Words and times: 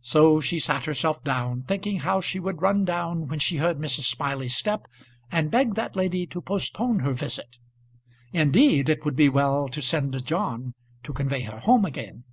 So 0.00 0.40
she 0.40 0.58
sat 0.58 0.86
herself 0.86 1.22
down, 1.22 1.64
thinking 1.64 1.98
how 1.98 2.22
she 2.22 2.40
would 2.40 2.62
run 2.62 2.86
down 2.86 3.28
when 3.28 3.38
she 3.38 3.58
heard 3.58 3.76
Mrs. 3.76 4.04
Smiley's 4.04 4.56
step, 4.56 4.88
and 5.30 5.50
beg 5.50 5.74
that 5.74 5.94
lady 5.94 6.26
to 6.28 6.40
postpone 6.40 7.00
her 7.00 7.12
visit. 7.12 7.58
Indeed 8.32 8.88
it 8.88 9.04
would 9.04 9.16
be 9.16 9.28
well 9.28 9.68
to 9.68 9.82
send 9.82 10.24
John 10.24 10.72
to 11.02 11.12
convey 11.12 11.42
her 11.42 11.58
home 11.58 11.84
again. 11.84 12.24